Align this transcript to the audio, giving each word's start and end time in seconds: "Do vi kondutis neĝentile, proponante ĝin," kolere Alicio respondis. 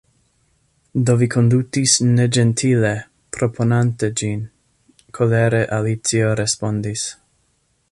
"Do 1.09 1.13
vi 1.21 1.27
kondutis 1.35 1.97
neĝentile, 2.13 2.95
proponante 3.37 4.11
ĝin," 4.23 4.43
kolere 5.19 5.63
Alicio 5.79 6.35
respondis. 6.43 7.09